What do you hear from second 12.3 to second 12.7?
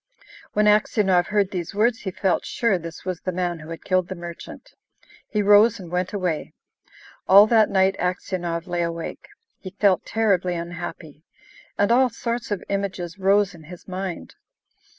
of